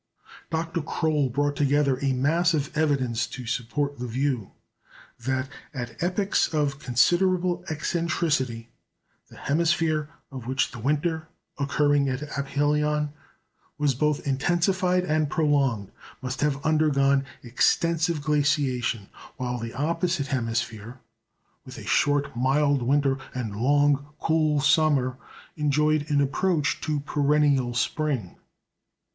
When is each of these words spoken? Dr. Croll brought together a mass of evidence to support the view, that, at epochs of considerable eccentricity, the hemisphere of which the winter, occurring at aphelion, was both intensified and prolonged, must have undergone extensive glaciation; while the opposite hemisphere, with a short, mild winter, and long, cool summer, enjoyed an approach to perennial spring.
Dr. 0.49 0.81
Croll 0.81 1.29
brought 1.29 1.55
together 1.55 1.99
a 2.01 2.11
mass 2.13 2.55
of 2.55 2.75
evidence 2.75 3.27
to 3.27 3.45
support 3.45 3.99
the 3.99 4.07
view, 4.07 4.53
that, 5.19 5.47
at 5.75 6.01
epochs 6.01 6.51
of 6.51 6.79
considerable 6.79 7.63
eccentricity, 7.69 8.71
the 9.27 9.37
hemisphere 9.37 10.09
of 10.31 10.47
which 10.47 10.71
the 10.71 10.79
winter, 10.79 11.27
occurring 11.59 12.09
at 12.09 12.23
aphelion, 12.35 13.13
was 13.77 13.93
both 13.93 14.25
intensified 14.25 15.05
and 15.05 15.29
prolonged, 15.29 15.91
must 16.19 16.41
have 16.41 16.65
undergone 16.65 17.23
extensive 17.43 18.23
glaciation; 18.23 19.07
while 19.37 19.59
the 19.59 19.75
opposite 19.75 20.25
hemisphere, 20.25 20.99
with 21.63 21.77
a 21.77 21.85
short, 21.85 22.35
mild 22.35 22.81
winter, 22.81 23.19
and 23.35 23.55
long, 23.55 24.07
cool 24.19 24.59
summer, 24.59 25.19
enjoyed 25.55 26.09
an 26.09 26.21
approach 26.21 26.81
to 26.81 27.01
perennial 27.01 27.75
spring. 27.75 28.35